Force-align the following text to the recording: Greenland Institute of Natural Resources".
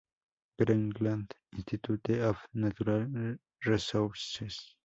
Greenland 0.57 1.35
Institute 1.53 2.09
of 2.21 2.37
Natural 2.55 3.37
Resources". 3.67 4.73